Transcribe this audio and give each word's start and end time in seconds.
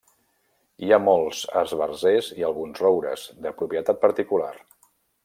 Hi 0.85 0.87
ha 0.93 0.97
molts 1.07 1.41
esbarzers 1.61 2.29
i 2.39 2.45
alguns 2.49 2.81
roures, 2.87 3.27
de 3.45 3.53
propietat 3.61 4.01
particular. 4.07 4.53